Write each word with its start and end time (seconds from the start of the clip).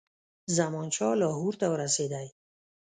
زمانشاه 0.57 1.13
لاهور 1.21 1.53
ته 1.61 1.65
ورسېدی. 1.73 2.27